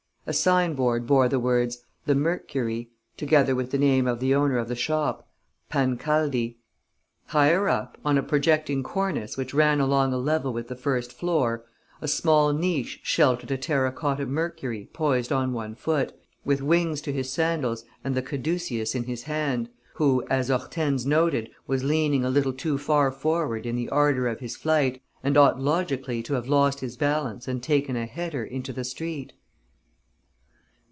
[0.27, 4.59] A sign board bore the words "The Mercury," together with the name of the owner
[4.59, 5.27] of the shop,
[5.69, 6.57] "Pancaldi."
[7.29, 11.65] Higher up, on a projecting cornice which ran on a level with the first floor,
[12.01, 16.13] a small niche sheltered a terra cotta Mercury poised on one foot,
[16.45, 21.49] with wings to his sandals and the caduceus in his hand, who, as Hortense noted,
[21.67, 25.59] was leaning a little too far forward in the ardour of his flight and ought
[25.59, 29.33] logically to have lost his balance and taken a header into the street.